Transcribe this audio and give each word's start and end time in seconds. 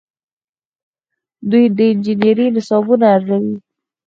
دوی 1.49 1.65
د 1.77 1.79
انجنیری 1.91 2.47
نصابونه 2.55 3.05
ارزوي. 3.15 3.55